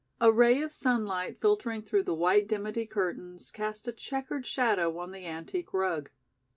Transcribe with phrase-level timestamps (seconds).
[0.19, 5.11] A ray of sunlight filtering through the white dimity curtains cast a checkered shadow on
[5.11, 6.09] the antique rug.